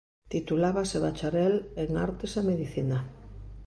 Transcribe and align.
Titulábase 0.33 0.97
bacharel 1.05 1.55
en 1.83 1.89
Artes 2.07 2.31
e 2.39 2.43
Medicina. 2.49 2.97